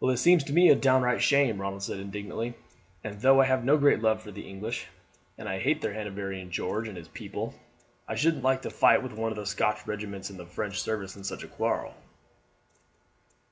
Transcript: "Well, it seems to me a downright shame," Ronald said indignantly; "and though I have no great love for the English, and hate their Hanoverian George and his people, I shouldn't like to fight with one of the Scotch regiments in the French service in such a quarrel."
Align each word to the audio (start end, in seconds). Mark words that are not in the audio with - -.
"Well, 0.00 0.10
it 0.10 0.16
seems 0.16 0.42
to 0.42 0.52
me 0.52 0.68
a 0.68 0.74
downright 0.74 1.22
shame," 1.22 1.60
Ronald 1.60 1.84
said 1.84 2.00
indignantly; 2.00 2.54
"and 3.04 3.20
though 3.20 3.40
I 3.40 3.44
have 3.44 3.64
no 3.64 3.78
great 3.78 4.02
love 4.02 4.20
for 4.20 4.32
the 4.32 4.48
English, 4.48 4.88
and 5.38 5.48
hate 5.48 5.80
their 5.80 5.92
Hanoverian 5.92 6.50
George 6.50 6.88
and 6.88 6.96
his 6.96 7.06
people, 7.06 7.54
I 8.08 8.16
shouldn't 8.16 8.42
like 8.42 8.62
to 8.62 8.70
fight 8.70 9.00
with 9.00 9.12
one 9.12 9.30
of 9.30 9.36
the 9.36 9.46
Scotch 9.46 9.86
regiments 9.86 10.28
in 10.28 10.38
the 10.38 10.44
French 10.46 10.80
service 10.82 11.14
in 11.14 11.22
such 11.22 11.44
a 11.44 11.46
quarrel." 11.46 11.94